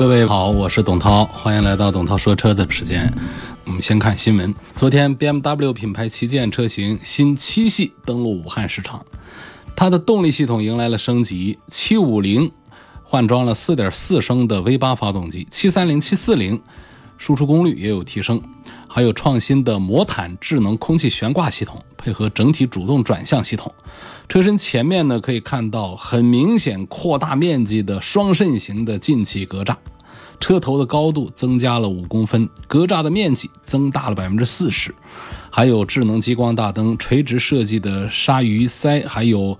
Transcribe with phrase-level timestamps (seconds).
[0.00, 3.12] 各位好，我是董涛，欢迎来到董涛说车的时间。
[3.66, 9.04] 我们先看新闻，昨天 BMW 品牌旗舰车型新七系登陆武汉市场，
[9.76, 11.58] 它的动力系统迎来了升级。
[11.68, 12.50] 七五零
[13.02, 16.58] 换装了四点四升的 V 八发动机七三零、七四零
[17.18, 18.40] 输出功率也有提升，
[18.92, 23.72] 还有创新的魔毯智能空气悬挂系统，配合整体主动转向系统。
[24.28, 29.76] 车身前面呢，可以看到很明显扩大面积的双肾型的进气格栅，
[30.40, 34.92] 车头的高度增加了五公分，格栅的面积增大了百分之四十，
[35.50, 39.56] 还有智能激光大灯、垂直设计的鲨鱼鳃，还有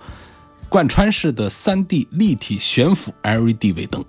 [0.68, 4.04] 贯穿式的 3D 立体悬浮 LED 尾灯，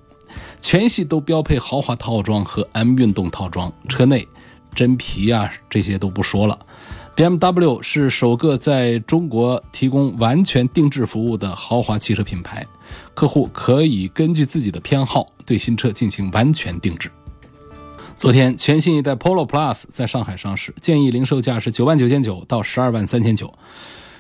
[0.60, 4.28] 全系都标配豪华套装和 M 运动套装，车内
[4.74, 6.58] 真皮啊这些都不说了。
[7.16, 12.66] BMW 是首个在中国提供完全定制服务的豪华汽车品牌，
[13.14, 17.12] 客户可以根据自己的偏好对新车进行完全定制。
[18.16, 23.54] 昨天，全新一代 Polo Plus 在上海上市，建议零售价是九万九千九到十二万三千九。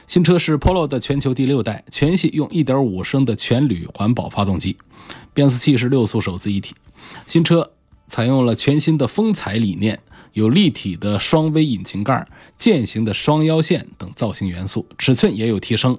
[0.05, 4.75] 新车是 Polo 的全球第六代，全系用一点五升的全铝环保发动机，
[5.33, 6.75] 变速器是六速手自一体。
[7.25, 7.71] 新车
[8.07, 9.99] 采用了全新的风采理念。
[10.33, 15.97] 有立体的双 V 引擎盖、剑形的双腰线等造型元素，尺寸也有提升，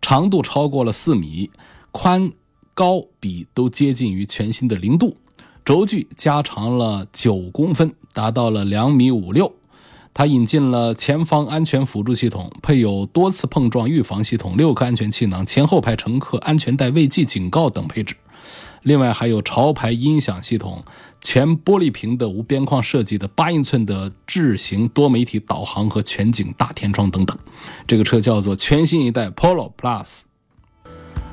[0.00, 1.50] 长度超过了四米，
[1.92, 2.32] 宽
[2.74, 5.16] 高比都接近于全新的零度，
[5.64, 9.52] 轴距加长了九公分，达到了两米五六。
[10.14, 18.16] 它引进了前方安全辅助系统，配有多次碰撞预防系统、六颗安全气囊、前后排乘客安全带未系警告等配置。
[18.82, 20.84] 另外还有潮牌音响系统、
[21.20, 27.36] 全玻璃屏的无边框设计的八英寸的智行多媒体导航和全景大天窗等等。
[27.86, 30.22] 这个车叫做全新一代 Polo Plus。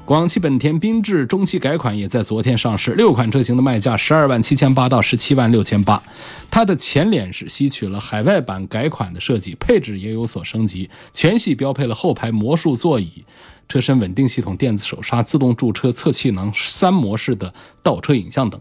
[0.06, 6.04] 广汽本田缤智中期改款也在昨天上市，六款车型的卖价十二万七千八到十七万六千八。
[6.52, 13.24] 它的前脸是吸取了海外版改款的设计，配置也有所升级，全系标配了后排魔术座椅、
[13.70, 18.60] 车身稳定系统、电子手刹、自动驻车、侧气囊、三模式的倒车影像等。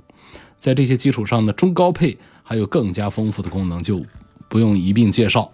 [0.60, 4.00] 在这些基础上呢，中高配还有更加丰富的功能，就
[4.48, 5.50] 不用一并介绍。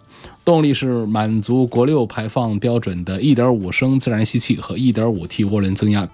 [0.48, 6.08] 动力是满足国六排放标准的1.5升自然吸气和 1.5T 涡轮增压。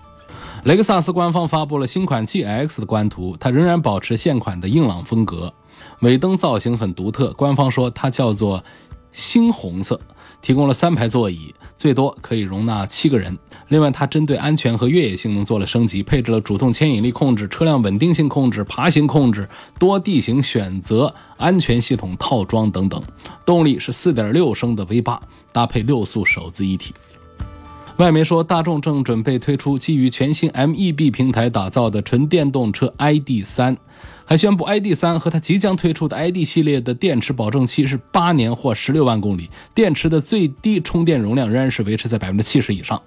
[0.64, 5.54] 雷克萨斯官方发布了新款 GX 的官图，它仍然保持现款的硬朗风格，
[6.00, 8.64] 尾灯造型很独特，官方说它叫做
[9.12, 10.00] 猩红色。
[10.44, 13.34] 提供了三排座椅，最多可以容纳七个人。
[13.68, 23.02] 另外，它针对安全和越野性能做了升级，配置了主动牵引力控制、车辆稳定性控制、爬行控制、多地形选择、安全系统套装等等。
[23.46, 25.18] 动力是4.6升的 V8，
[25.50, 26.92] 搭配六速手自一体。
[27.96, 33.78] 外媒说，大众正准备推出基于全新 MEB 平台打造的纯电动车 ID.3。
[34.26, 34.94] 还宣布，ID.
[34.94, 43.00] 三和它即将推出的 ID 系列的电池保证期是八年或十六万公里，电池的最低充电容量仍然是维持在百分之七十以上。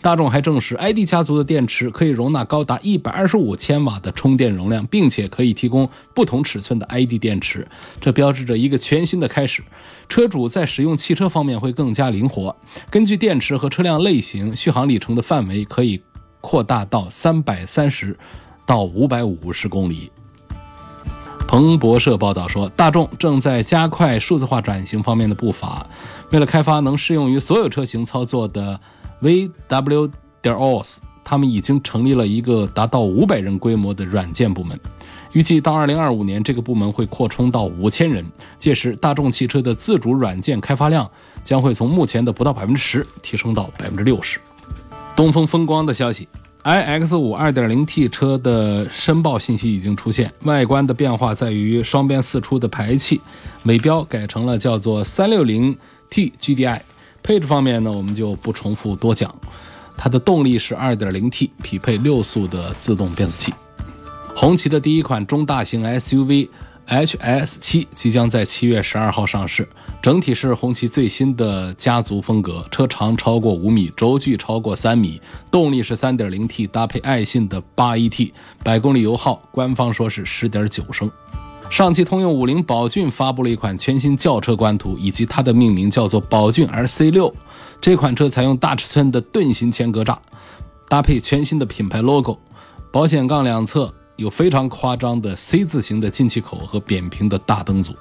[0.00, 7.68] 大众还证实，ID 家族的电池可以容纳高达一百二十五千瓦的充电容量，并且可以提供不同尺寸的 ID 电池，
[8.00, 9.62] 这标志着一个全新的开始。
[10.08, 12.56] 车主在使用汽车方面会更加灵活，
[12.90, 16.00] 根据电池和车辆类型，续航里程的范围可以
[16.40, 18.18] 扩大到三百三十
[18.64, 20.10] 到五百五十公里。
[21.52, 25.86] 彭博社报道说，大众正在加快数字化转型方面的步伐。
[26.30, 28.80] 为了开发能适用于所有车型操作的
[29.20, 34.80] VW 点 OS，他们已经成立了一个达到五百人规模的软件部门。
[35.32, 38.24] 预计到二零二五年，这个部门会扩充到五千人。
[38.58, 41.06] 届时，大众汽车的自主软件开发量
[41.44, 44.40] 将会从目前的不到百分之十提升到百分之六十。
[45.14, 46.26] 东风风光的消息。
[46.64, 53.20] iX 五 2.0T 车的申报信息已经出现，外观的变化在于双边四出的排气，
[53.64, 55.76] 尾标改成了叫做 360T
[56.40, 56.80] GDI。
[57.20, 59.34] 配置方面呢，我们就不重复多讲。
[59.96, 63.54] 它的动力是 2.0T，匹配六速的自动变速器。
[64.34, 66.48] 红旗的第一款中大型 SUV。
[66.88, 69.66] HS 七即将在七月十二号上市，
[70.02, 75.20] 整体是红旗最新的家族风格，车长超过五米，轴距超过三米，
[75.50, 78.32] 动力是三点零 T 搭配爱信的八 AT，
[78.62, 81.10] 百公里油耗官方说是十点九升。
[81.70, 87.34] 上汽通用五菱宝骏发布了一款全新轿车官图，以及它的命名叫做宝骏 RC 六。
[87.80, 90.18] 这款车采用大尺寸的盾形前格栅，
[90.88, 92.38] 搭配全新的品牌 logo，
[92.92, 97.92] 保险杠两侧有非常夸张的 C 字形的进气口和扁平的大灯组。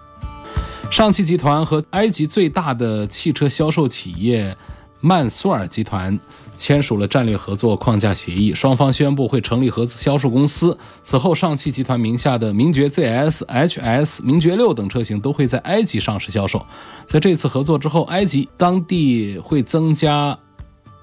[0.90, 4.56] 上汽集团和埃及最大的汽车销售企业
[5.02, 6.18] 曼苏尔集团。
[6.58, 10.78] 签署了战略合作框架协议，双方宣布会成立合资销售公司。
[11.02, 16.64] 此后，上汽集团名下的名爵 ZS、HS、名爵六等车型都会在埃及上市销售。
[17.08, 20.38] 在这次合作之后，埃及当地会增加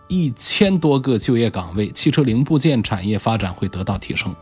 [0.06, 4.32] 一千多个就业岗位，汽车零部件产业发展会得到提升。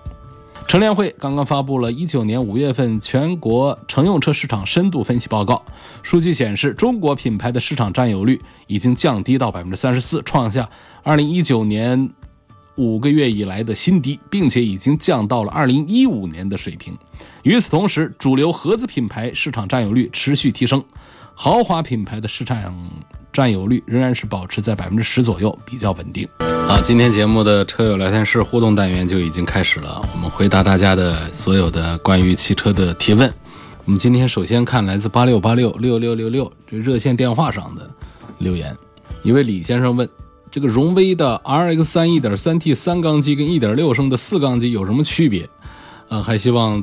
[0.69, 5.65] 乘联会刚刚发布了一九年五月份全国乘用车市场深度分析报告，
[6.03, 10.69] 数据显示，中国品牌的市场占有率已经降低到百分之三十四，创下
[11.05, 12.11] 二零一九年
[12.75, 16.99] 五个月以来的新低，并且已经降到了二零一五年的水平。
[17.45, 20.83] 与此同时，主流合资品牌市场占有率持续提升，
[21.39, 22.75] 豪华品牌的市场
[23.31, 26.27] 占有率仍然是保持在百分之十左右，比较稳定。
[26.67, 33.31] 好，今天节目的车友聊天室互动单元就已经开始了，我们回答大家的所有的关于汽车的提问。
[33.85, 37.87] 我们今天首先看来自八六八六六六六六这热线电话上的
[38.39, 38.75] 留言，
[39.23, 40.09] 一位李先生问：
[40.51, 45.47] 这个荣威的 RX 三一点三 T 三缸机跟一点六升的四缸机有什么区别？
[46.09, 46.83] 啊，还希望。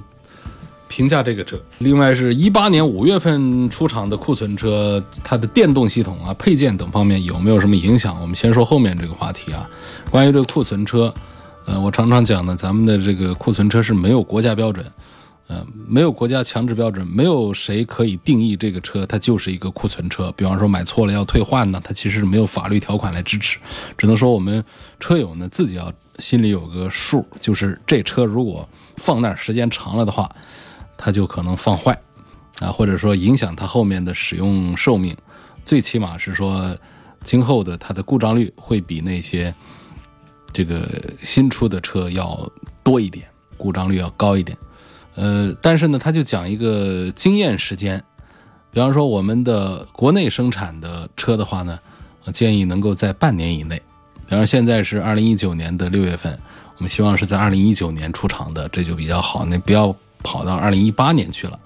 [0.88, 8.16] 评价这个车，另外是一八年五月份出厂的库存车，它的电动系统啊、配件等方面有没有什么影响？
[8.22, 9.68] 我们先说后面这个话题啊。
[10.12, 11.12] 关于这个库存车，
[11.66, 14.86] 呃，我常常讲呢，咱们的这个库存车是没有国家标准，
[15.48, 20.32] 呃，没有国家强制标准，没有谁可以定义这个车它就是一个库存车。
[20.38, 23.58] 比方说买错了要退换呢，它其实是没有法律条款来支持，
[23.98, 24.64] 只能说我们
[25.00, 30.30] 车友呢自己要心里有个数，就是这车如果放那儿时间长了的话。
[31.04, 32.00] 它就可能放坏，
[32.60, 35.14] 啊，或者说影响它后面的使用寿命，
[35.62, 36.74] 最起码是说，
[37.26, 39.54] 今后的它的故障率会比那些
[40.54, 40.88] 这个
[41.22, 42.50] 新出的车要
[42.84, 43.28] 多一点，
[43.58, 44.58] 故障率要高一点。
[45.16, 48.02] 呃，但是呢，他就讲一个经验时间，
[48.72, 51.78] 比方说我们的国内生产的车的话呢，
[52.32, 53.76] 建议能够在半年以内。
[54.26, 56.40] 比方现在是二零一九年的六月份，
[56.78, 59.46] 我们希望是在二零一九年出厂的，这就比较好。
[59.46, 59.94] 那不要。
[60.24, 61.60] 跑到二零一八年去了，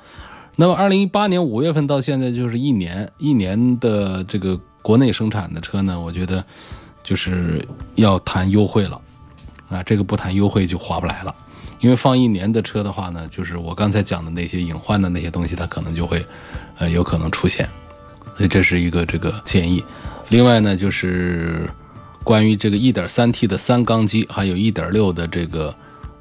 [0.55, 6.43] 那么二零一八年五月份到现在就是一年，一年的这个国内生产的车呢，我觉得
[7.03, 7.65] 就是
[7.95, 8.99] 要谈优惠了，
[9.69, 11.33] 啊，这个不谈优惠就划不来了，
[11.79, 16.25] 因为放一年的车的话呢，就是我刚才讲的那些隐患的那些东西，它可能就会，
[16.77, 17.69] 呃，有可能出现，
[18.35, 19.83] 所以这是一个这个建议。
[20.29, 21.69] 另外呢，就是
[22.23, 25.73] 关于这个一点三 T 的三缸机，还有一点六的这个。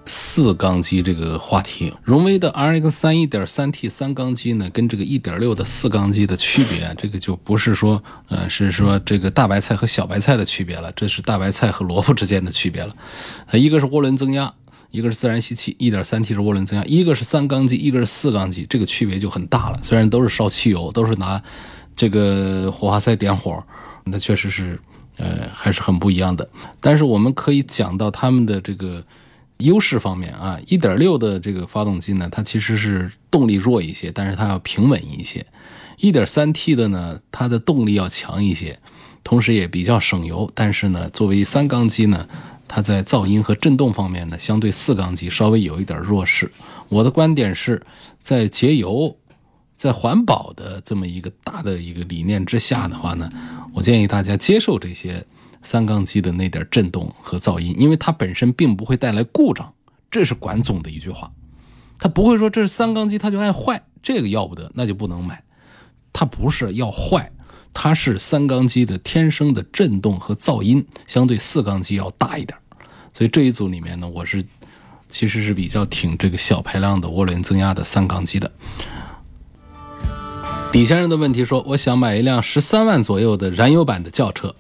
[0.09, 12.95] 四缸机这个话题，荣威的 RX 三一点三 T 三缸机呢，跟这个一点六的四缸机的区别，这个就不是说，呃，是说这个大白菜和小白菜的区别了，这是大白菜和萝卜之间的区别了。
[13.53, 14.55] 一个是涡轮增压，
[14.93, 19.81] 一个是自然吸气，一点三 T 是涡轮增压，一个是三缸机，一个是四缸机，这个区别就很大了。
[19.83, 21.43] 虽然都是烧汽油，都是拿
[21.97, 23.61] 这个火花塞点火，
[24.05, 24.79] 那确实是，
[25.17, 26.49] 呃，还是很不一样的。
[26.81, 29.03] 但是我们可以讲到他们的这个。
[29.59, 35.45] 优势方面啊，一点六的这个发动机呢，它其实是动力弱一些，但是它要平稳一些。
[35.97, 38.79] 一点三 T 的呢，它的动力要强一些，
[39.25, 40.51] 同时也比较省油。
[40.55, 42.29] 但是呢，作为三缸机呢，
[42.69, 46.53] 它在噪音和震动方面呢，相对四缸机稍微有一点弱势。
[46.89, 47.83] 我的观点是
[48.21, 49.17] 在节油、
[49.75, 53.31] 在环保的这么一个大的一个理念之下的话呢，
[53.73, 55.25] 我建议大家接受这些。
[55.63, 59.73] 三缸机的那点震动和噪音，因为它本身并不会带来故障，
[60.11, 61.31] 这是管总的一句话。
[61.99, 65.43] 他不会说这是三缸机，他就爱坏，这个要不得，那就不能买。
[66.13, 67.33] 它不是要坏，
[67.73, 72.59] 它是三缸机的天生的震动和噪音相对四缸机要大一点。
[73.15, 74.45] 所以这一组里面呢，我是
[75.09, 78.53] 其实是比较挺这个小排量的涡轮增压的三缸机的。
[80.75, 84.55] 李先生的问题说，我想买一辆十三万左右的燃油版的轿车。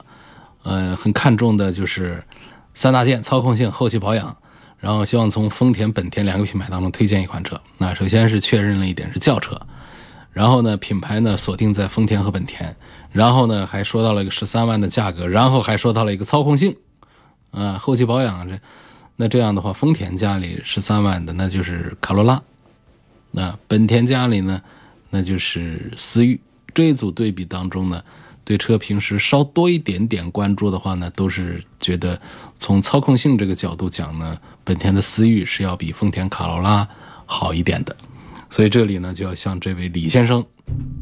[0.68, 2.22] 嗯，很看重的就是
[2.74, 4.36] 三大件：操控性、后期保养。
[4.78, 7.58] 然后希望从丰田、本田两个品牌当中推荐一款车。
[7.78, 9.58] 那首先是确认了一点是轿车，
[10.30, 12.76] 然后呢品牌呢锁定在丰田和本田，
[13.10, 16.76] 然后呢还说到了一个十三万的价格，然后还说到了一个操控性，
[17.52, 18.60] 啊后期保养这，
[19.16, 22.40] 那这样的话丰田家里十三万的那就是卡罗拉，
[23.30, 24.60] 那本田家里呢
[25.08, 26.38] 那就是思域。
[26.74, 28.04] 这一组对比当中呢。
[28.46, 32.18] 对车平时稍多一点点关注的话呢，都是觉得
[32.56, 36.88] 从操控性这个角度讲呢，本田的思域是要比丰田卡罗拉
[37.26, 37.96] 好一点的。
[38.48, 40.46] 所以这里呢，就要向这位李先生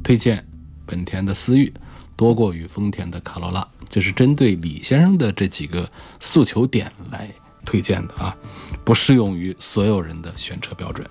[0.02, 0.42] 推荐
[0.86, 1.70] 本田的思域
[2.16, 5.86] 多过于丰田的卡罗拉，这是针对李先生的这几个
[6.20, 7.28] 诉求点来
[7.66, 8.34] 推荐的啊，
[8.86, 11.06] 不适用于所有人的选车标准。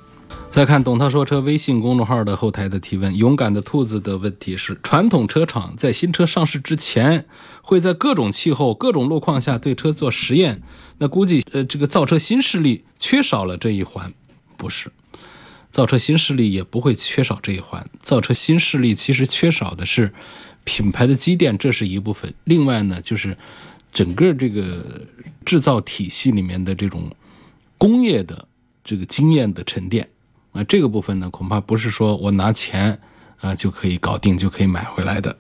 [0.54, 7.26] 再看董涛说车微信公众号的后台的提问，勇敢的兔子的问题是：传统车厂在新车上市之前，
[7.64, 10.62] 会在各种气候、各种路况下对车做实验。
[11.00, 14.14] 那估计呃，这个造车新势力缺少了这一环，
[14.56, 14.92] 不是？
[15.72, 17.90] 造车新势力也不会缺少这一环。
[17.98, 20.14] 造车新势力其实缺少的是
[20.66, 22.32] 品牌的积淀，这是一部分。
[22.44, 23.36] 另外呢，就是
[23.92, 25.02] 整个这个
[25.44, 27.10] 制造体系里面的这种
[27.80, 28.48] 工业的
[28.84, 30.08] 这个经验的沉淀。
[30.54, 32.98] 啊，这个部分呢，恐怕不是说我拿钱
[33.42, 35.36] 啊就可以搞定，就可以买回来的。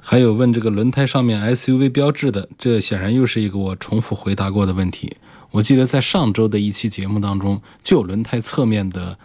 [0.00, 5.16] 还有问这个轮胎上面 SUV 标志的，这显然又是一个我重复回答过的问题。
[5.50, 9.18] 我记得在上周的一期节目当中，就轮胎侧面的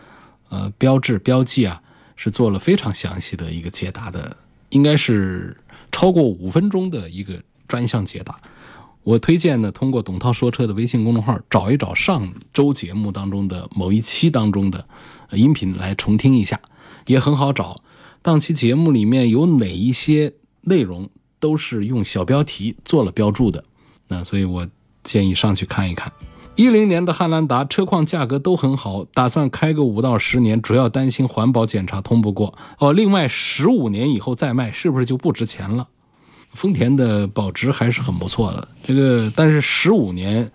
[0.49, 1.81] 呃标志标记啊，
[2.15, 4.35] 是做了非常详细的一个解答的，
[4.69, 5.55] 应该是
[5.91, 8.37] 超过五分钟的一个专项解答。
[9.03, 14.87] 我推荐呢，通过董涛说车的微信公众号找一找上周节目当中的某一期当中的
[15.31, 16.59] 音频来重听一下，
[17.07, 17.81] 也很好找。
[18.21, 23.65] 当期节目里面有哪一些内容都是用小标题做了标注的，
[24.07, 24.67] 那所以我
[25.03, 26.11] 建议上去看一看。
[26.55, 32.57] 一零年的汉兰达车况价格都很好，打算开个五到十年，主要担心环保检查通不过。
[32.77, 35.89] 哦，另外十五年以后再卖，是不是就不值钱了？
[36.53, 40.51] 丰田的保值还是很不错的，这个但是十五年，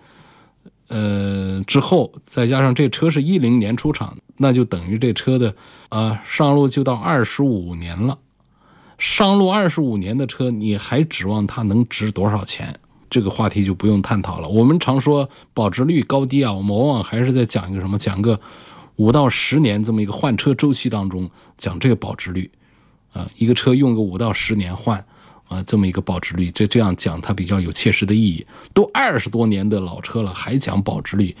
[0.87, 5.53] 呃之后再加上这车是一零年出厂，那就等于这车的
[5.89, 8.17] 啊上路就到二十五年了，
[8.97, 12.79] 上路二十五年的车，你还指望它能值多少钱？
[13.09, 14.47] 这个话题就不用探讨了。
[14.47, 17.97] 我们常说保值率高低啊，我们往往还是在讲一个什么？
[17.97, 18.39] 讲个
[18.95, 22.49] 五到十年这么一个换车周期当中讲这个保值率
[23.11, 25.03] 啊，一个车用个五到十年换。
[25.49, 28.45] 啊，这么一个保值率，这这样讲它比较有切实的意义。
[28.71, 31.35] 都二十多年的老车了，还讲保值率，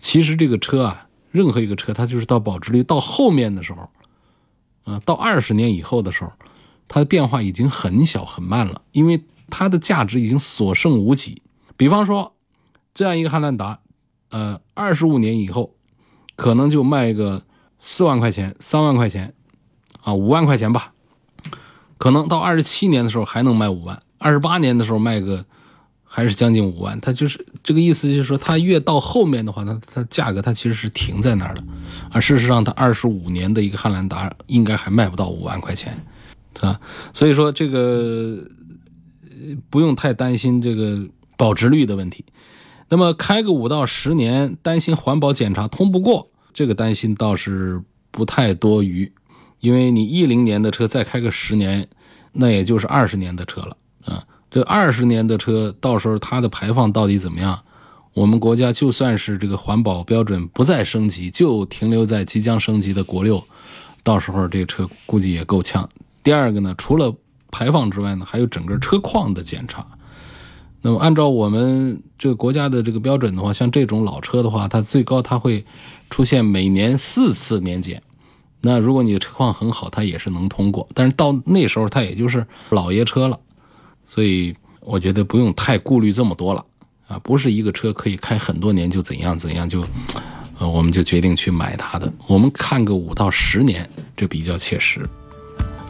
[0.00, 3.88] 其实这个车啊，任何一个车，它就是到保值率到后面的时候，
[4.84, 6.32] 啊，到二十年以后的时候，
[6.88, 11.42] 它的变化已经很小很慢了，因为它的价值已经所剩无几。
[11.76, 12.34] 比方说，
[12.94, 13.78] 这样一个汉兰达，
[14.30, 15.74] 呃，二十五年以后，
[16.34, 17.44] 可能就卖个
[17.78, 19.34] 四万块钱、三万块钱，
[20.00, 20.94] 啊，五万块钱吧。
[22.00, 25.44] 可能到二十七年的时候还能卖五万，二十八年的时候卖个
[26.02, 31.62] 还是将近五万，它就是这个意思，就是说它越到后面的话，它它价格它其实是停在那儿的，
[32.10, 35.94] 而事实上它二十五年的一个汉兰达应该还卖不到五万块钱，
[36.56, 36.80] 是吧？
[37.12, 38.38] 所以说这个
[39.68, 42.24] 不用太担心这个保值率的问题。
[42.88, 49.12] 那么开个五到十年，担心环保检查通不过，这个担心倒是不太多余。
[49.60, 51.86] 因为你一零年的车再开个十年，
[52.32, 54.24] 那也就是二十年的车了啊。
[54.50, 57.60] 这二十年的车，到时候它的排放到底怎么样？
[58.14, 63.44] 我们国家就算是这个环保标准不再升级，就停留在即将升级的国六，
[64.02, 65.88] 到时候这车估计也够呛。
[66.22, 67.14] 第二个呢，除了
[67.52, 69.86] 排放之外呢，还有整个车况的检查。
[70.82, 75.64] 那么按照我们这个国家的这个标准的话，像这种老车的话，它最高它会
[76.08, 78.02] 出现每年四次年检。
[78.60, 80.86] 那如果你的车况很好，它也是能通过。
[80.94, 83.38] 但是到那时候，它也就是老爷车了，
[84.06, 86.64] 所以我觉得不用太顾虑这么多了
[87.08, 87.18] 啊！
[87.20, 89.82] 不是一个车可以开很多年就怎样怎样就，
[90.58, 92.12] 呃，我们就决定去买它的。
[92.26, 95.08] 我们看个五到十年，这比较切实。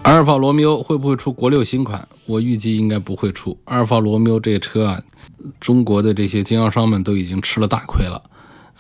[0.03, 2.07] 阿尔法罗密欧会不会出国六新款？
[2.25, 3.59] 我预计应该不会出。
[3.65, 5.03] 阿尔法罗密欧这车啊，
[5.61, 8.23] 中国的这些经销商们都已经吃了大亏了。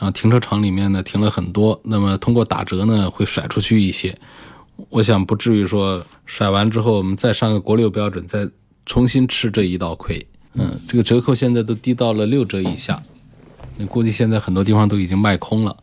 [0.01, 4.19] 啊，停车场里面呢停了很多，那么通过打折呢会甩出去一些，
[4.89, 8.49] 我想不至于说甩完之后我们再上个国六标准，再
[8.87, 10.27] 重新吃这一道亏。
[10.55, 13.01] 嗯，这个折扣现在都低到了六折以下，
[13.77, 15.77] 那估计现在很多地方都已经卖空了，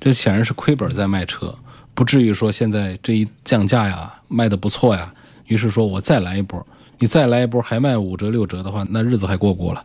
[0.00, 1.54] 这显然是亏本在卖车，
[1.94, 5.14] 不至于说现在这一降价呀卖的不错呀，
[5.46, 6.66] 于是说我再来一波，
[6.98, 9.84] 你再来一波还卖五折六折的话，那日子还过不过了？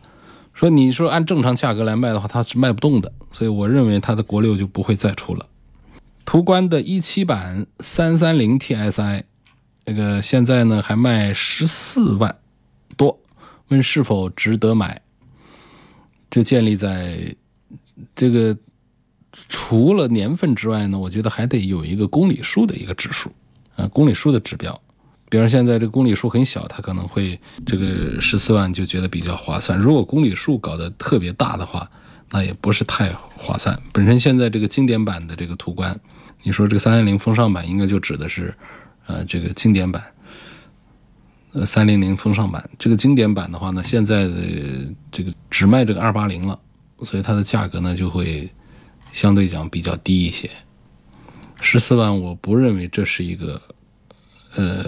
[0.58, 5.46] 说你说按正常价格来卖的话，它是卖不动的，所以我认为它的国六就不会再出了。
[6.24, 9.22] 途观的一七版三三零 TSI，
[9.84, 12.36] 那个现在呢还卖十四万
[12.96, 13.20] 多，
[13.68, 15.00] 问是否值得买？
[16.28, 17.36] 这建立在
[18.16, 18.58] 这个
[19.48, 23.30] 除了年份之外呢，我觉得还得有一个公里数的一个指数
[23.76, 24.82] 啊，公里数的指标。
[25.28, 29.78] 比如现在这公里数很小，他可能会这个十四万就觉得比较划算。
[29.78, 31.90] 如果公里数搞得特别大的话，
[32.30, 33.78] 那也不是太划算。
[33.92, 35.98] 本身现在这个经典版的这个途观，
[36.42, 38.54] 你说这个三三零风尚版应该就指的是，
[39.06, 40.02] 呃，这个经典版，
[41.52, 42.68] 呃，三零零风尚版。
[42.78, 44.34] 这个经典版的话呢，现在的
[45.10, 46.58] 这个只卖这个二八零了，
[47.02, 48.48] 所以它的价格呢就会
[49.10, 50.50] 相对讲比较低一些。
[51.60, 53.60] 十四万，我不认为这是一个，
[54.54, 54.84] 呃，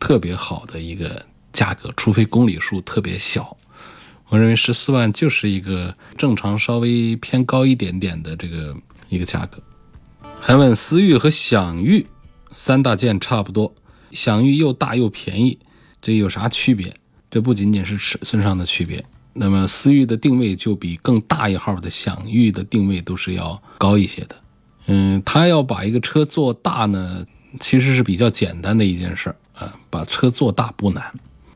[0.00, 3.56] 特别好的一个价格，除非公里数特别小。
[4.28, 8.74] 我认为十四万就是一个正常稍微偏高一点点的这个
[9.08, 9.62] 一个价格。
[10.40, 12.06] 还问思域和享域
[12.52, 13.74] 三大件差不多，
[14.12, 15.58] 享域又大又便宜，
[16.00, 16.96] 这有啥区别？
[17.30, 19.04] 这不仅仅是尺寸上的区别，
[19.34, 24.36] 那么思域的定位就比更大一号的享域的定位都是要高一些的。
[24.86, 27.24] 嗯，他要把一个车做大呢，
[27.60, 29.74] 其实是比较简单的一件事儿啊。
[29.88, 31.04] 把车做大不难，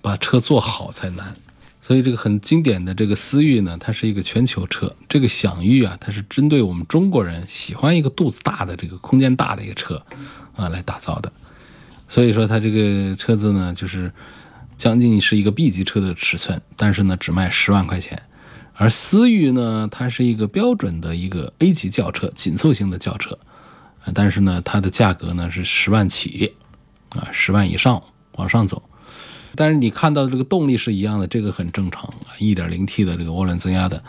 [0.03, 1.35] 把车做好才难。
[1.81, 4.95] 所以这个很经典的这个思域呢，它是一个全球车。
[5.09, 10.03] 这个享域啊，它是针对我们中国人喜欢一个肚子大的、这个空间大的一个车
[10.57, 11.31] 啊来打造的。
[12.09, 14.11] 所以说它这个车子呢，就是
[14.77, 18.21] 将近是一个 B 级车的尺寸，但是呢只卖十万块钱。
[18.75, 23.39] 而思域呢，它是一个标准的一个 A 级轿车，紧凑型的轿车，
[24.13, 26.53] 但是呢，它的价格呢是十万起，
[27.15, 28.03] 啊，十万以上
[28.33, 28.83] 往上走。
[29.57, 34.03] 但是你看到的这个动力是一样的，这个很正常啊，1.0T 的这个涡轮增压的。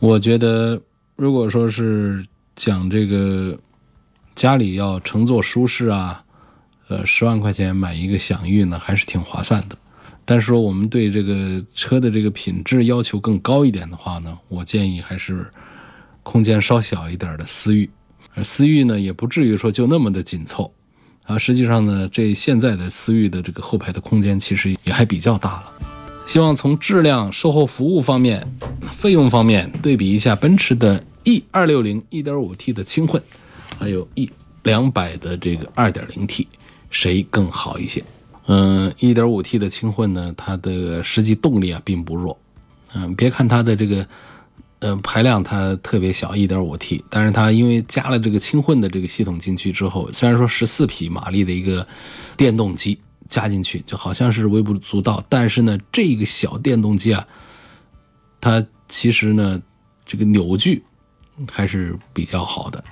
[0.00, 0.80] 我觉得，
[1.14, 3.56] 如果说是讲这个
[4.34, 6.24] 家里要乘坐舒适啊，
[6.88, 9.78] 呃，十万块钱买一个享域呢，还是挺划算的。
[10.24, 15.48] 但是说我们对这个车的这个品质要求更高一点的话呢，我建议还是
[16.24, 17.88] 空间稍小一点的思域，
[18.34, 20.72] 而思域呢也不至于说就那么的紧凑
[21.24, 21.38] 啊。
[21.38, 25.72] 实际上呢，这现在的思域的这个后排的空间其实也还比较大了。
[26.24, 28.46] 希望从质量、售后服务方面、
[28.92, 33.20] 费用方面对比一下奔驰的 E 二六零 1.5T 的轻混，
[33.78, 34.30] 还有 E
[34.62, 36.46] 两百的这个 2.0T，
[36.90, 38.02] 谁更好一些？
[38.46, 42.38] 嗯，1.5T 的轻混呢，它的实际动力啊并不弱。
[42.94, 44.06] 嗯，别看它的这个，
[44.82, 51.86] 呃，排量它特别小，1.5T，但是它因为加了这个轻混的这个系统进去之后，虽然说14匹马力的一个
[52.36, 57.24] 电动机加进去，就好像是微不足道，但是呢，这个小电动机啊，
[58.40, 59.62] 它其实呢，
[60.04, 60.82] 这个扭矩
[61.50, 62.82] 还是比较好的。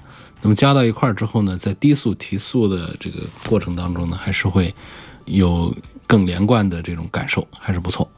[0.41, 4.75] 那么加到一块儿之后呢，在低速提速的这个过程当中呢，还是会。
[5.27, 5.73] 有
[6.09, 8.11] 更连贯的这种感受还是不错。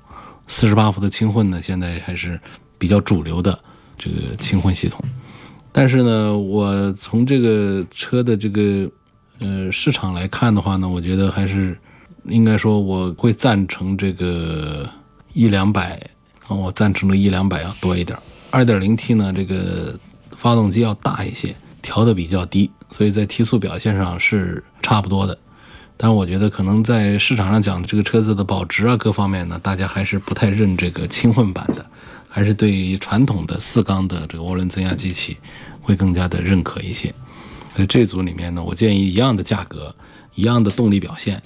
[0.47, 2.41] 四十八伏的轻混呢，现在还是
[2.83, 3.57] 比较主流的
[3.97, 5.01] 这个轻混系统。
[5.71, 8.91] 但是呢，我从这个车的这个
[9.39, 11.79] 呃市场来看的话呢，我觉得还是
[12.25, 14.89] 应该说我会赞成这个
[15.33, 15.95] 一两百
[16.49, 18.19] 啊，我赞成的一两百要多一点。
[18.51, 19.97] 二点零 T 呢，这个
[20.37, 25.39] 发动机要大一些，调的比较低，所以在提速表现上是差不多的。
[25.97, 31.87] 但是我觉得可能在市场上讲这个车子的保值啊各方面呢，大家还是不太认这个轻混版的，
[32.35, 35.37] 还是对于传统的四缸的这个涡轮增压机器
[35.83, 37.15] 会更加的认可一些。
[37.75, 39.95] 所以这组里面呢，我建议一样的价格，
[40.35, 41.43] 一样的动力表现，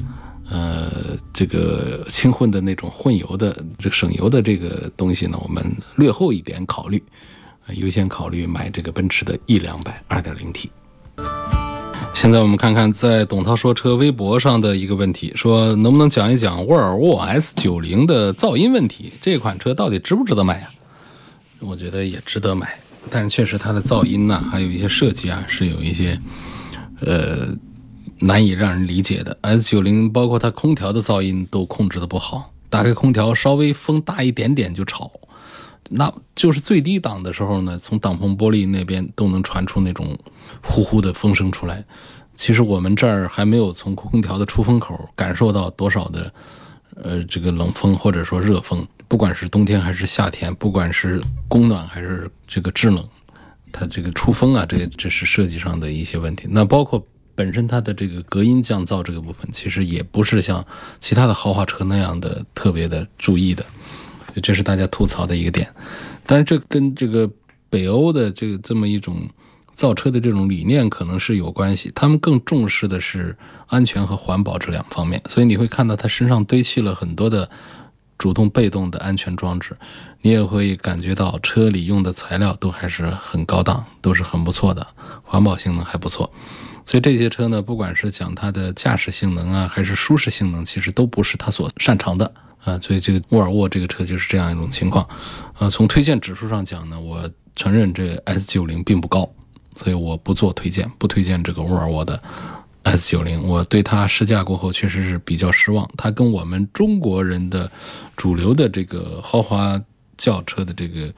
[0.48, 0.90] 呃，
[1.32, 7.02] 这个轻混的那种混油的这个省油的这个东西呢，我们略后一点考虑，
[7.74, 10.70] 优先考虑买这个奔驰的 E 两百二点零 T。
[12.14, 19.12] 现在我们看看在董涛说车微博上的一个问题，说能不能讲一讲沃尔沃 S90 的噪音问题？
[19.20, 20.70] 这款车到底值不值得买呀？
[21.60, 22.78] 我觉得也值得买，
[23.10, 26.20] 但是确实它的噪音呢，还有一些设计啊，是有一些
[27.00, 27.48] 呃
[28.20, 29.36] 难以让人理解的。
[29.42, 35.10] S90 包括它空调的噪音都控制的不好，打开空调稍微风大一点点就吵。
[35.88, 40.18] 那就是最低档的时候呢，从挡风玻璃那边都能传出那种
[40.62, 41.84] 呼呼的风声出来。
[42.34, 46.32] 其实我们这儿还没有从空调的出风口感受到多少的，
[47.02, 48.86] 呃，这个冷风或者说热风。
[49.08, 53.08] 不管是冬天还是夏天，不管是供暖还是这个制冷，
[53.72, 56.46] 它这个出风啊，这这是设计上的一些问题。
[56.50, 60.64] 那包括本身它的这个隔音降噪这个部分，其实也不是像
[60.98, 63.64] 其他的豪华车那样的特别的注意的。
[64.42, 65.66] 这是大家吐槽的一个点，
[66.26, 67.30] 但是这跟这个
[67.70, 69.26] 北欧的这个这么一种
[69.74, 71.90] 造车的这种理念可能是有关系。
[71.94, 73.34] 他们更重视的是
[73.66, 77.48] 安全和环保这两方面，所以你会看到它身上堆砌了很多的
[78.18, 79.76] 主动、被动的安全装置。
[80.22, 84.86] 你也会感觉到车里用的材料都还是很高档，都是很不错的，
[85.22, 86.30] 环保性能还不错。
[86.84, 92.32] 所以这些车呢，不管是讲它的驾驶性能啊，还是舒适性能，其实都不是它所擅长的。
[92.64, 95.06] 啊，所以这个沃尔沃这个车就是这样一种情况，
[95.58, 99.30] 呃，从推荐指数上讲呢，我承认这 S 九零并不高，
[99.74, 102.20] 所以我不做推荐，不推荐这个沃尔沃的
[102.86, 103.46] S 九零。
[103.46, 107.70] 我对它试驾过后确实是比较失望，它跟我们中国人的
[108.16, 109.80] 主流的这个豪华
[110.16, 111.12] 轿车的这个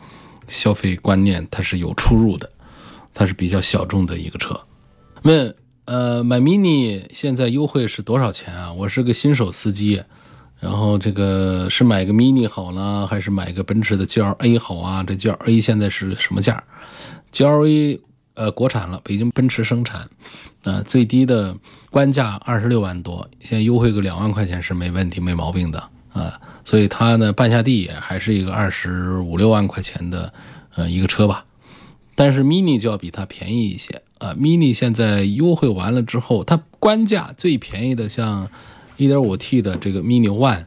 [0.48, 2.50] 消费观念它是有出入的，
[3.12, 4.58] 它是比较小众的一个车。
[5.22, 5.54] 问，
[5.84, 8.72] 呃，买 mini 现在优惠是多少钱啊？
[8.72, 10.02] 我是个新手司机。
[10.60, 15.04] 然后这个是买个 mini 好呢，还是买个奔驰的 GLA 好啊？
[15.04, 16.60] 这 GLA 现在是什么价
[17.32, 18.00] ？GLA
[18.38, 20.08] 呃国产了，北京奔驰生产，
[20.62, 21.54] 呃最低的
[21.90, 25.78] 官价二十六万多，现在优惠个两万块钱是没问题、没毛病的
[26.12, 26.40] 啊。
[26.64, 30.32] 所以它呢半下地也还是一个二十五六万块钱的
[30.76, 31.44] 呃一个车吧。
[32.14, 34.32] 但是 mini 就要比它便宜一些啊。
[34.34, 38.48] mini 现在优惠完了之后，它官价最便宜的像。
[38.98, 40.64] 1.5T 的这个 Mini One，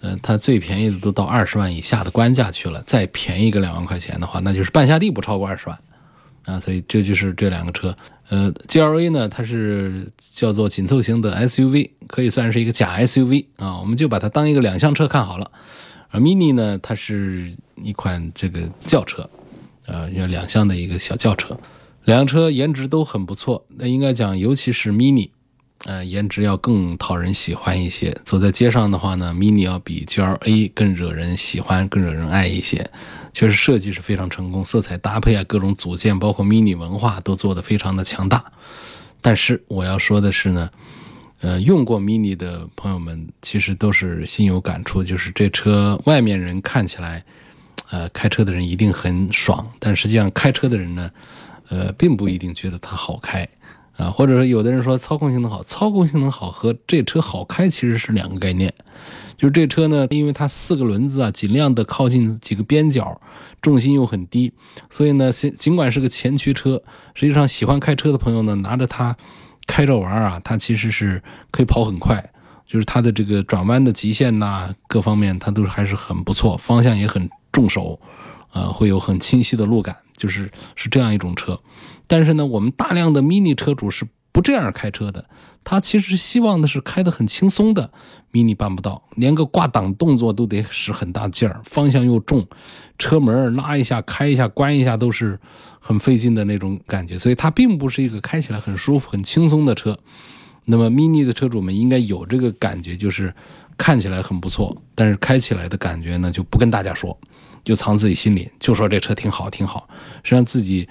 [0.00, 5.78] 呃，它最便宜的都到二十万以下的官价去了，再便宜个两万块钱的话，那就是半下地不超过二十万，
[6.48, 7.94] 啊，所以这就是这两个车。
[8.30, 15.50] 呃，GLA 呢，它是叫做紧凑型的 SUV，可以算是一个假 SUV 啊，我们就把它当一个两厢车看好了。
[16.10, 19.28] 而 Mini 呢，它是一款这个轿车，
[19.86, 21.48] 呃，要两厢的一个小轿车，
[22.04, 23.66] 两辆车颜值都很不错。
[23.76, 25.30] 那应该讲，尤其是 Mini。
[25.84, 28.14] 呃，颜值要更讨人喜欢一些。
[28.24, 32.90] 走在街上的话呢，Mini 要比 GLA 更惹人喜欢、更惹人爱一些。
[33.38, 38.44] 确实设计是非常成功，色彩搭配啊，各种组件，包括 Mini 文化都做得非常的强大。
[39.20, 40.68] 但是我要说的是呢，
[41.42, 47.24] 呃，用过 Mini 的朋友们其实都是心有感触，就是这车外面人看起来，
[47.90, 51.08] 呃，开车的人一定很爽，但实际上开车的人呢，
[51.68, 53.48] 呃，并不一定觉得它好开。
[53.96, 58.74] 啊，或者说有的人说操控性能好，操控性能好和这车好开其实是两个概念。
[59.38, 63.18] 就是这车呢，因为它四个轮子啊，尽量的靠近几个边角，
[63.62, 64.52] 重心又很低，
[64.90, 66.82] 所以呢，尽尽管是个前驱车，
[67.14, 69.16] 实际上喜欢开车的朋友呢，拿着它
[69.68, 71.22] 开着玩啊，它其实是
[71.52, 72.32] 可以跑很快，
[72.66, 78.00] 就是它的这个转弯的极限呐，各方面它都还是很不错，方向也很重手，
[78.52, 81.60] 呃，会有很清晰的路感，就是是这样一种车。
[82.08, 85.24] 但是呢，我们大量的 mini 车主是不这样开车的，
[85.64, 87.90] 他其实希望的是开得很轻松的
[88.32, 92.46] ，mini 办不到，连个挂档动作都得使很大劲儿，方向又重，
[92.98, 95.38] 车门拉一下、开一下、关一下都是
[95.80, 99.98] 很费劲的那种感觉，所以它并不是一个开起来很舒服、很轻松的车。
[100.66, 103.34] 那么 mini 的车主们应该有这个感觉，就是
[103.76, 107.18] 看起来很不错，但是开起来的感觉呢就不跟大家说，
[107.64, 109.88] 就藏自己心里，就说这车挺好、挺好，
[110.22, 110.86] 实际上自己。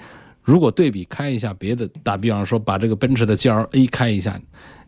[0.48, 4.40] 如果对比开一下别的，打比方说把这个奔驰的 GLA 开一下，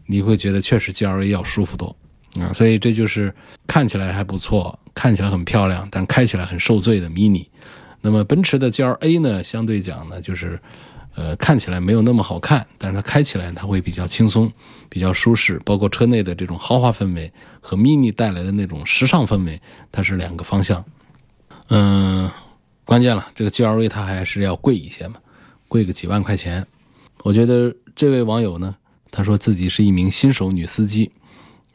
[0.06, 1.94] 你会觉得确实 GLA 要舒服多
[2.40, 3.30] 啊，所以这就是
[3.66, 7.46] 看起来还不错，看起来很漂亮，但开起来很受罪的 Mini。
[8.00, 10.58] 那么奔驰的 GLA 呢，相对讲呢，就是
[11.14, 14.50] 呃看起来没有那么好看，但是它开起来它会比较轻松，
[14.88, 19.60] 比较舒适，包括车内的这种豪华氛围和 Mini 带来的那种时尚氛围，
[19.92, 20.82] 它是两个方向。
[21.68, 22.30] 嗯，
[22.86, 25.16] 关键了，这个 GLA 它还是要贵一些嘛。
[25.70, 26.66] 贵个几万块钱，
[27.22, 28.74] 我觉得这位网友呢，
[29.08, 31.12] 他说自己是一名新手女司机，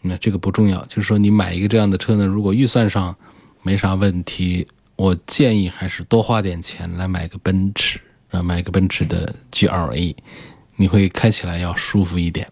[0.01, 3.15] 那这个不重要，就是说你买一个这样的车呢，如果预算上
[3.63, 7.97] 没啥问题，我建议还是多花点钱来买个奔驰
[8.31, 10.13] 啊，买个奔驰的 GLA，
[10.75, 12.45] 你会开起来要舒服一点。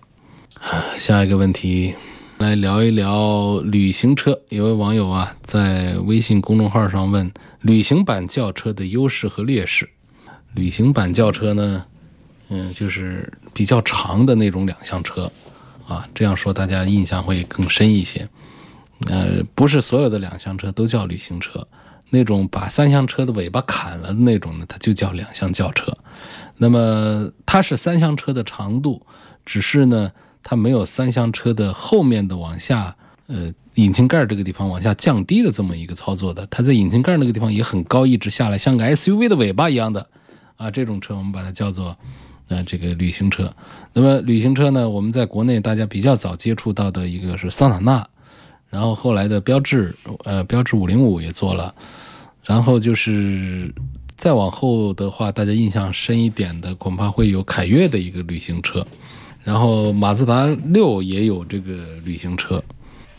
[0.62, 1.94] 啊下一个问题，
[2.38, 4.40] 来聊一聊旅行车。
[4.48, 7.30] 有位网友啊，在微信公众号上问
[7.60, 9.90] 旅行版轿车的优势和劣势。
[10.54, 11.84] 旅行版轿车呢，
[12.50, 15.32] 嗯，就是比较长的那种两厢车，
[15.88, 18.28] 啊，这样说大家印象会更深一些。
[19.08, 21.68] 呃，不是所有的两厢车都叫旅行车，
[22.10, 25.92] 那种把三厢车的尾巴砍了的那种呢，它就叫两厢轿车。
[26.58, 29.02] 那么它是三厢车的长度，
[29.44, 30.12] 只是呢，
[30.44, 32.96] 它没有三厢车的后面的往下，
[33.28, 36.48] 呃，引擎盖这个地方往下降低的这么一个操作的。
[36.48, 40.08] 它在引擎盖那个地方也很高，一直下来，像个 SUV 的尾巴一样的。
[40.58, 41.98] 啊，这种车我们把它叫做，
[42.48, 43.54] 呃，这个旅行车。
[43.92, 48.08] 那么旅行车呢，我们在国内大家比较早接触到的一个是桑塔纳，
[48.70, 51.74] 然后后来的标致，呃，标致五零五也做了，
[52.44, 53.74] 然后就是
[54.16, 58.86] 再往后的话，大家印象深一点的恐怕会有凯越的一个旅行车，
[59.44, 62.64] 然后马自达六也有这个旅行车。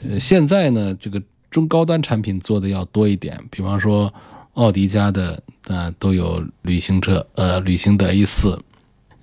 [0.08, 1.20] 呃，现在呢，这个
[1.50, 4.12] 中高端产品做的要多一点，比方说。
[4.54, 8.58] 奥迪家的啊都有旅行车，呃，旅行的 A 四，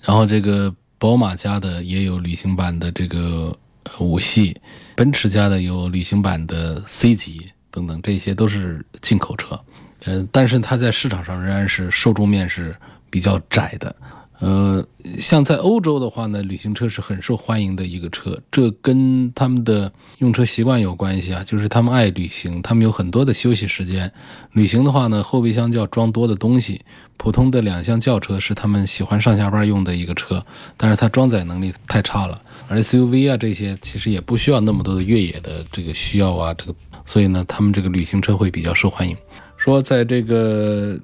[0.02, 3.58] 然后这个宝马家的也有旅行版的这个
[4.00, 4.56] 五系，
[4.96, 9.60] 奔驰家的有旅行版的 C 级等等，这些都是进口车。
[10.04, 12.76] 呃，但是它在市场上仍然是受众面是
[13.10, 13.96] 比较窄的。
[14.42, 14.84] 呃，
[15.20, 24.12] 像在欧洲的话呢，旅行车是很受欢迎的一个车，这跟他们的用车习惯有关系啊，就是他们爱旅行，他们有很多的休息时间。
[24.54, 26.82] 旅行的话呢，后备箱就要装多的东西，
[27.18, 30.44] 普通的两厢轿车是他们喜欢上下班用的一个车，
[30.76, 32.42] 但是它装载能力太差了。
[32.68, 36.74] 而 SUV 啊这些其实也不需要那么多的越野的这个需要啊，这个
[37.06, 39.16] 所以呢，他们这个旅行车会比较受欢迎。
[39.56, 40.98] 说在这个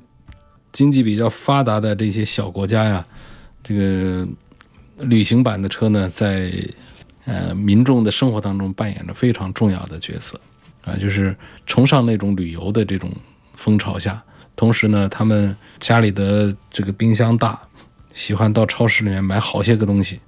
[0.72, 3.06] 经济比较发达的这些小国家呀。
[3.68, 4.26] 这个
[5.00, 6.54] 旅行版的车呢，在
[7.26, 10.40] 呃民众的生活当中扮演着非常重要的角色
[10.86, 13.12] 啊，就是崇尚那种旅游的这种
[13.56, 14.24] 风潮下，
[14.56, 17.60] 同时呢，他们家里的这个冰箱大，
[18.14, 20.22] 喜欢到超市里面买好些个东西，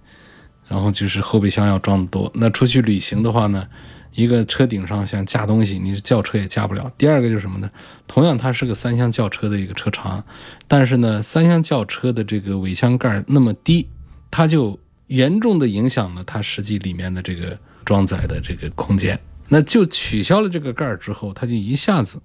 [0.67, 2.29] 然后就是后备箱要装的多。
[2.35, 3.65] 那出去旅行的话呢？
[4.13, 6.91] 一个车顶上想架东西，你轿车也架不了。
[6.97, 7.69] 第二个就是什么呢？
[8.07, 10.23] 同样它是个三厢轿车的一个车长，
[10.67, 13.87] 但是呢，三厢轿车的这个尾箱盖那么低，
[14.31, 19.17] 它就严重的影响了它实际里面的这个装载的这个空间。
[19.47, 22.19] 那就取消了这个盖儿之后，它就一下子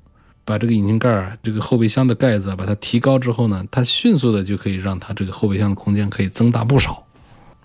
[0.45, 7.07] 把这个引擎盖儿、这个后备箱的盖子把它提高之后呢，它迅速的就可以让它这个后备箱的空间可以增大不少，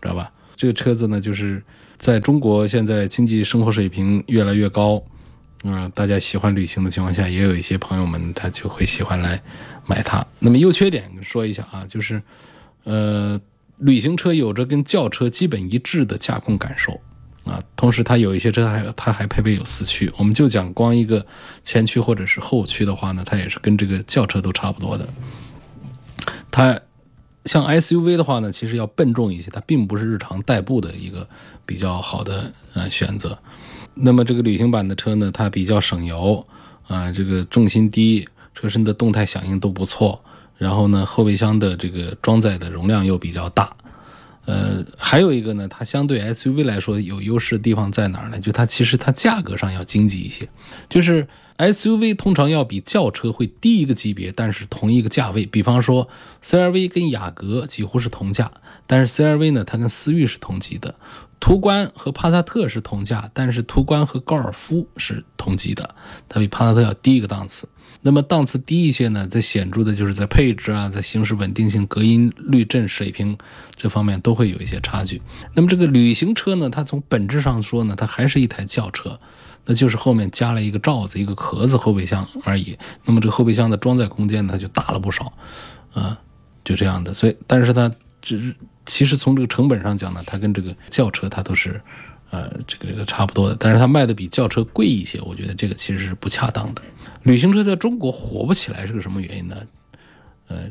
[0.02, 0.32] 知道吧？
[0.56, 1.64] 这个车子呢，就是。
[2.00, 5.04] 在中国，现在经济生活水平越来越高，
[5.66, 9.40] 嗯，大家喜欢旅行的情况下，也有一些朋友们他就会喜欢来
[9.86, 10.26] 买它。
[10.40, 12.22] 那么优缺点说一下啊，就是，
[12.86, 13.40] 呃，
[13.80, 16.98] 旅行车有着跟轿车基本一致的驾控感受
[17.44, 21.26] 啊，同时它有一些车还它还配备有四驱，我们就讲光一个
[21.64, 25.06] 前驱或者是后驱的话呢，它也是跟这个轿车都差不多的，
[26.50, 26.80] 它。
[27.50, 31.28] 像 SUV 的话呢，其实要笨重一些，它并不是日常代步的一个
[31.66, 33.36] 比较好的呃选择。
[33.96, 36.46] 那么这个旅行版的车呢，它比较省油
[36.88, 40.22] 啊，这个重心低，车身的动态响应都不错。
[40.58, 43.76] 然后呢，后备箱的这个装载的容量又比较大。
[44.50, 48.40] 呃，还有一个呢，它相对 SUV 来说有优势的地方在哪儿呢？
[48.40, 50.50] 就它其实它价格上要经济一些，
[50.90, 51.28] 就是。
[51.60, 55.46] SUV 通常要比轿车会低一个级别，但是同一个价位。
[55.46, 56.08] 比方说
[56.42, 58.50] ，CRV 跟雅阁几乎是同价，
[58.88, 60.96] 但是 CRV 呢，它跟思域是同级的；
[61.38, 65.94] 途观和帕萨特是同价，但是途观和高尔夫是同级的，
[66.30, 67.68] 它比帕萨特要低一个档次。
[68.02, 73.38] 那么档次低一些呢，最显著的就是在配置啊，在行驶稳定性、隔音、滤震水平
[73.76, 75.22] 这方面都会有一些差距。
[75.54, 79.20] 那么这个旅行车呢，它从本质上说呢，它还是一台轿车。
[79.66, 82.76] 那就是后面加了一个罩子、一个壳子后备箱而已。
[83.06, 85.32] 那么这个后备箱的装载空间呢，就大了不少，
[85.94, 86.18] 啊，
[86.64, 87.14] 就这样的。
[87.14, 88.56] 所以，但是它只是
[88.88, 91.80] 其实从这个成本上讲呢，它跟这个轿车它都是，
[92.32, 93.56] 呃，这个这个差不多的。
[93.60, 96.82] 但是它卖的比轿车贵一些，我觉得这个其实是不恰当的。
[97.30, 99.56] 旅行车在中国火不起来是个什么原因呢？
[100.48, 100.68] 呃，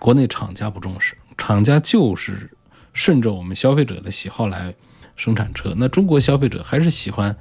[0.00, 2.50] 国内厂家不重视，厂家就是
[2.92, 4.74] 顺着我们消费者的喜好来
[5.14, 5.72] 生产车。
[5.76, 7.36] 那中国消费者还是喜欢。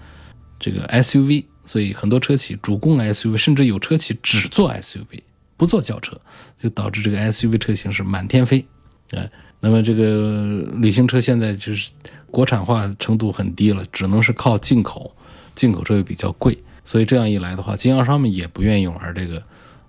[0.60, 5.24] 这个 SUV，所以很多车企主攻 SUV，甚至有车企只做 SUV，
[5.58, 6.16] 不做轿车，
[6.62, 8.64] 就导致这个 SUV 车型是满天飞。
[9.10, 9.28] 哎，
[9.60, 11.92] 那么这个旅行车现在就是
[12.30, 15.12] 国产化程度很低了，只能是靠进口，
[15.56, 19.44] 进口车又比较贵，所以这样一来的话，经销商们也不愿意玩这个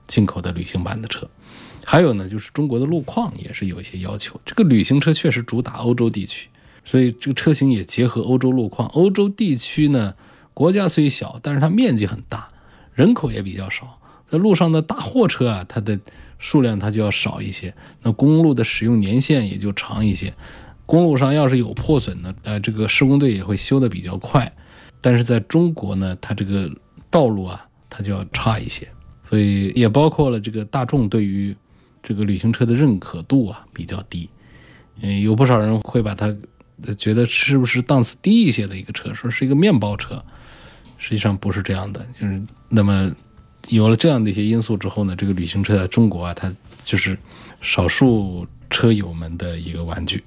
[0.06, 1.28] 进口的旅行版的车。
[1.84, 6.48] 还有呢，就是中国的路况也是有一些要求，这个旅行车确实主打欧洲地区，
[6.84, 8.88] 所以这个车型也结合欧洲路况。
[8.88, 10.14] 欧洲地区呢。
[10.54, 12.46] 国家虽小，但是它面积很大，
[12.92, 15.98] 人口也比较少，在路上的大货车啊，它的
[16.38, 20.34] 数量它就要少一些，那公路的使用年限也就长一些。
[20.84, 24.52] 公路上要是有破损呢，呃，这个施工队也会修得比较快。
[25.02, 26.70] 但是在中国呢，它这个
[27.10, 28.88] 道路啊，它就要差一些，
[29.22, 31.54] 所以也包括了这个大众对于
[32.02, 34.30] 这个旅行车的认可度啊比较低。
[35.00, 36.34] 嗯，有不少人会把它
[36.96, 40.24] 觉得是不是档次低一些的一个车，说是一个面包车。
[40.98, 43.10] 实际上不是这样的，就是那么
[43.68, 47.18] 有了这样的一些因素之后呢，这个旅行车在中国啊，它就是
[47.60, 50.22] 少数车友们的一个玩具。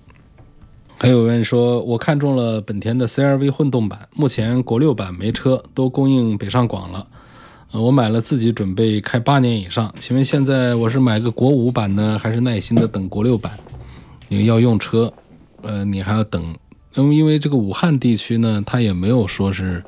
[0.98, 7.06] 还有人说，我看中了本田的 CRV 混动版，目前国六版没车，都供应北上广了。
[7.72, 9.94] 呃，我买了，自己准备开八年以上。
[10.00, 13.58] 请问现在我是买个国五版呢，还是耐心的等国六版？
[14.30, 15.14] 你要用车，
[15.62, 16.56] 呃，你还要等，
[16.94, 19.84] 因为因为这个武汉地区呢，它也没有说是。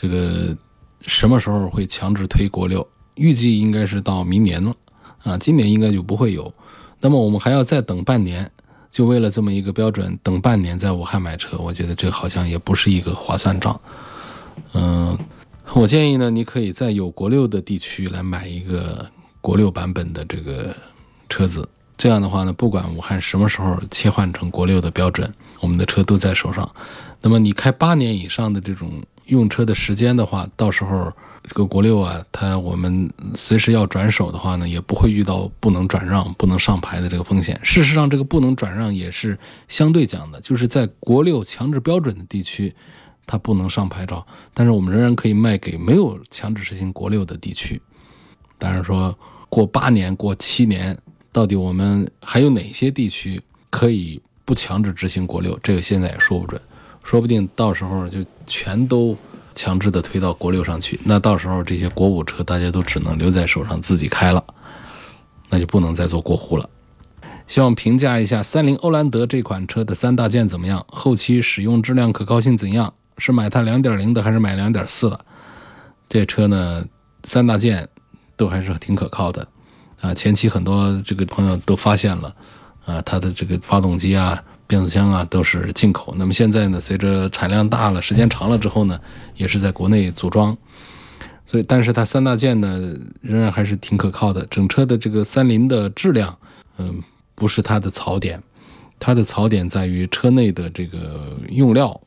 [0.00, 0.56] 这个
[1.00, 2.86] 什么时候会强制推国六？
[3.16, 4.72] 预计应该是到明年了，
[5.24, 6.54] 啊，今年应该就不会有。
[7.00, 8.48] 那么我们还要再等半年，
[8.98, 13.80] 就为了这么一个标准，等半年在武汉买车，我觉得这好像也不是一个划算账。
[14.72, 15.16] 嗯，
[15.72, 19.08] 我建议呢，你可以在有国六的地区来买一个
[19.40, 20.74] 国六版本的这个
[21.28, 21.68] 车子。
[21.96, 26.68] 这样的话呢，不管武汉什么时候切换成国六的标准，我们的车都在手上。
[27.22, 31.12] 那么你开八年以上的这种用车的时间的话，到时候
[31.44, 37.58] 这个国六啊，它我们随时要转手的话呢，也不会遇到不能转让、不能上牌的这个风险。
[37.62, 42.74] 事实上，这个不能转让也是相对讲的，就是在国六强制标准的地区，
[43.26, 47.80] 它不能上牌照，但是我们仍然可以卖给没有强制实行国六的地区。
[48.58, 49.16] 当然说
[49.48, 50.98] 过八年、过七年。
[51.30, 55.56] 到底我们还有哪些地区可以不强制执行国六？
[55.62, 56.60] 这个现在也说不准，
[57.04, 59.16] 说不定到时候就全都
[59.58, 61.00] 强制的推到国六上去。
[61.02, 64.44] 那到时候这些国五车大家都只能留在手上自己开了，
[65.48, 66.70] 那就不能再做过户了。
[67.48, 70.84] 希望评价一下三菱欧蓝德这款车的三大件怎么样？
[70.88, 72.92] 后期使用质量可靠性怎样？
[73.16, 75.18] 是买它两点零的还是买两点四的？
[76.08, 76.84] 这车呢，
[77.24, 77.88] 三大件
[78.36, 79.48] 都还是挺可靠的。
[80.00, 82.32] 啊，前期很多这个朋友都发现了，
[82.86, 86.14] 啊，它的这个发动机啊、变速箱啊都是进口。
[86.16, 89.00] 那么现在呢，随着产量大了、时间长了之后呢，
[89.34, 90.56] 也是在国内组装。
[91.44, 92.78] 所以，但是它三大件呢，
[93.22, 94.46] 仍然还是挺可靠的。
[94.46, 96.38] 整车的这个三菱的质量，
[96.76, 97.02] 嗯，
[97.34, 98.40] 不是它的槽点，
[99.00, 101.98] 它的槽点在于车内的这个用料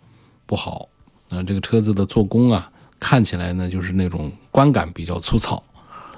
[0.46, 0.88] 不好。
[1.30, 2.70] 啊，这个车子的做工啊，
[3.00, 5.64] 看起来呢就是那种观感比较粗糙。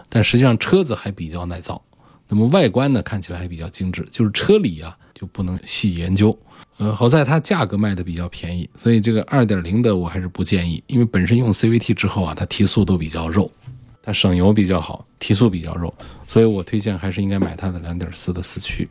[0.09, 1.81] 但实际上车子还比较耐造，
[2.27, 6.37] 那么外观呢看起来还比较精致，就是车里啊就不能细研究。
[6.77, 13.49] 呃，好在它价格卖的比较便宜，所以这个二点零的我还是不建议，因为本身用 CVT 之后啊，它提速都比较肉，
[14.01, 15.93] 它省油比较好，提速比较肉，
[16.27, 18.89] 所以我推荐还是应该买它的两点四的四驱，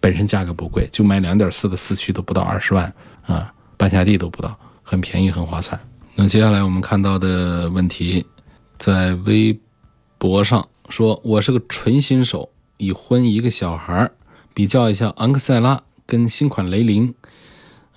[0.00, 2.90] 本身价格不贵，就买两点四的四驱都不到二十万
[3.26, 5.78] 啊，半下地都不到，很便宜，很划算。
[6.16, 8.24] 那接下来我们看到的问题，
[8.78, 9.56] 在微。
[10.16, 14.10] 博上说：“我是个纯新手，已婚一个小孩
[14.54, 17.12] 比较一下昂克赛拉跟新款雷凌，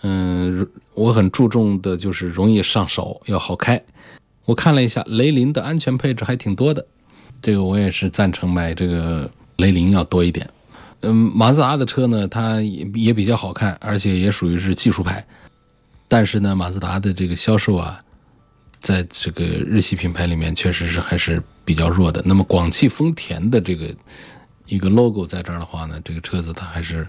[0.01, 3.81] 嗯，我很注重的就是容易上手，要好开。
[4.43, 6.85] 我看了一下雷凌的安全配置还挺多的，
[7.41, 10.49] 这个我也是赞成买这个雷凌要多一点。
[11.01, 15.25] 嗯，马自达的车呢，它也也比较好看，而且也属于是技术派。
[16.07, 18.01] 但是呢，马自达的这个销售啊。”
[18.79, 22.21] 在这个日系品牌里面，确实是还是比较弱的。
[22.23, 23.87] 那么广汽丰田的这个
[24.67, 27.07] 一个 logo 在这儿的话呢，这个车子它还是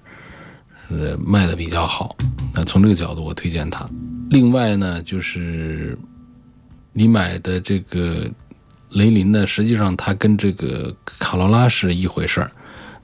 [0.88, 2.16] 呃卖的比较好。
[2.54, 3.88] 那从这个角度，我推荐它。
[4.30, 5.98] 另外呢，就是
[6.92, 8.28] 你买的这个
[8.90, 12.50] 雷凌呢，实际上它跟这个卡罗拉是一回事儿。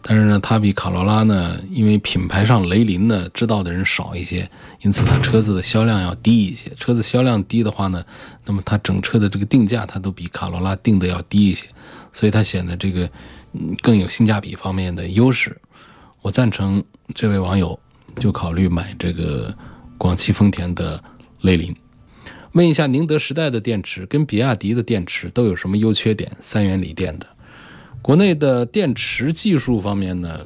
[0.06, 4.46] 但是呢，它比卡罗拉呢，因为品牌上雷凌呢知道的人少一些，
[4.82, 6.70] 因此它车子的销量要低一些。
[6.76, 8.04] 车子销量低的话呢，
[8.44, 11.66] 那么它整车的这个定价它都比卡罗拉定的要低一些，
[12.12, 13.08] 所以它显得这个
[13.82, 15.56] 更有性价比方面的优势。
[16.22, 16.82] 我赞成
[17.14, 17.78] 这位网友
[18.16, 19.54] 就考虑买这个
[19.98, 21.02] 广汽丰田的
[21.42, 21.74] 雷凌。
[22.52, 26.30] 问一下，宁德时代的电池跟比亚迪的电池都有什么优缺点？
[26.40, 27.26] 三元锂电的。
[28.00, 30.40] 国内的电池技术方面呢，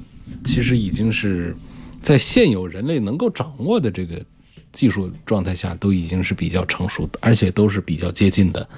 [0.44, 1.54] 其实已经是
[2.00, 4.24] 在现有人类能够掌握的这个
[4.72, 8.68] 技术状态下，都已经是比较成熟的，而且都是比较接近的。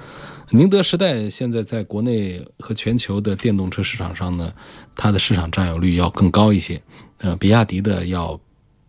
[0.53, 4.53] 宁德时代现在在国内和全球的电动车市场上呢，
[4.95, 6.81] 它的市场占有率要更高一些。
[7.19, 8.39] 呃，比亚迪的要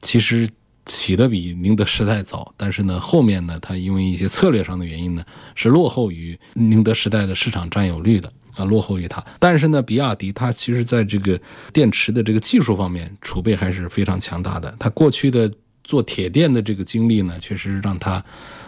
[0.00, 0.48] 其实
[0.84, 8.32] 起的比宁德时代早，但是呢，后面呢，它因为一些策略上的原因呢，是落后于宁德时代的市场占有率的。
[8.54, 11.40] 啊，落后于它，但是呢，比亚迪它其实在这个
[11.72, 14.74] 电池的这个技术方面储备还是非常强大的。
[14.78, 15.50] 它过去的
[15.82, 18.22] 做铁电的这个经历呢，确实让它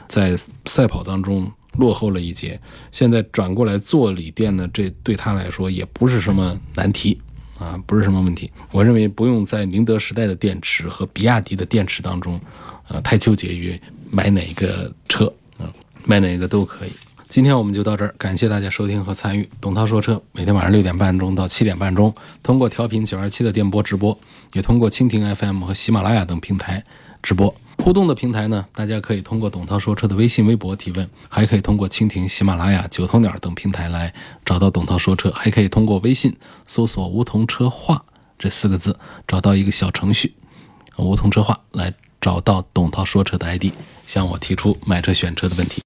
[0.08, 2.60] 在赛跑当中落后了一截。
[2.90, 7.20] 现在转过来做锂电呢，这对他来说也不是什么难题
[7.58, 8.50] 啊，不是什么问题。
[8.72, 12.40] 我认为不用在宁德时代的电池和比亚迪的电池当中，
[12.88, 15.72] 呃，太纠结于买哪个车啊，
[16.04, 16.90] 买哪个都可以。
[17.26, 19.48] 今天我们就到这儿，感谢大家收听和参与。
[19.60, 22.14] 董涛说车，每天晚上六点半钟到七点半钟，
[22.44, 24.16] 通过调频九二七的电波直播，
[24.52, 26.84] 也通过蜻蜓 FM 和喜马拉雅等平台
[27.22, 27.52] 直播。
[27.78, 34.12] 互动的平台呢，大家可以通过董涛说车的微信、微博提问，还可以通过蜻蜓、喜马拉雅、九头鸟等平台来
[34.44, 36.34] 找到董涛说车，还可以通过微信
[36.66, 38.02] 搜索“梧桐车话”
[38.38, 40.34] 这四个字，找到一个小程序
[40.96, 43.66] “梧桐车话”来找到董涛说车的 ID，
[44.06, 45.82] 向我提出买车选车的问题。